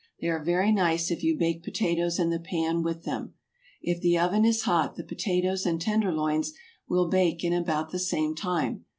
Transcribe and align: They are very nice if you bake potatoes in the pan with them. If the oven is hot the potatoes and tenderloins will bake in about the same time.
They 0.19 0.29
are 0.29 0.43
very 0.43 0.71
nice 0.71 1.11
if 1.11 1.21
you 1.21 1.37
bake 1.37 1.61
potatoes 1.63 2.17
in 2.17 2.31
the 2.31 2.39
pan 2.39 2.81
with 2.81 3.03
them. 3.03 3.35
If 3.83 4.01
the 4.01 4.17
oven 4.17 4.45
is 4.45 4.63
hot 4.63 4.95
the 4.95 5.03
potatoes 5.03 5.63
and 5.63 5.79
tenderloins 5.79 6.53
will 6.89 7.07
bake 7.07 7.43
in 7.43 7.53
about 7.53 7.91
the 7.91 7.99
same 7.99 8.33
time. 8.33 8.85